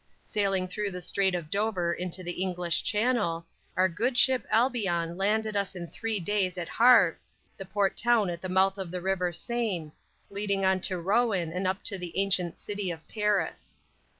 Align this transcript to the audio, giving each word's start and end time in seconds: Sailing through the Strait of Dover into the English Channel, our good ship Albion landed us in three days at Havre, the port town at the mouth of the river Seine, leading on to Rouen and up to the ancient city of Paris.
Sailing 0.25 0.67
through 0.67 0.89
the 0.89 0.99
Strait 0.99 1.35
of 1.35 1.51
Dover 1.51 1.93
into 1.93 2.23
the 2.23 2.41
English 2.41 2.81
Channel, 2.81 3.45
our 3.77 3.87
good 3.87 4.17
ship 4.17 4.47
Albion 4.49 5.15
landed 5.15 5.55
us 5.55 5.75
in 5.75 5.85
three 5.85 6.19
days 6.19 6.57
at 6.57 6.67
Havre, 6.67 7.19
the 7.55 7.65
port 7.67 7.95
town 7.97 8.27
at 8.31 8.41
the 8.41 8.49
mouth 8.49 8.79
of 8.79 8.89
the 8.89 8.99
river 8.99 9.31
Seine, 9.31 9.91
leading 10.31 10.65
on 10.65 10.79
to 10.81 10.97
Rouen 10.99 11.53
and 11.53 11.67
up 11.67 11.83
to 11.83 11.99
the 11.99 12.17
ancient 12.17 12.57
city 12.57 12.89
of 12.89 13.07
Paris. 13.07 13.75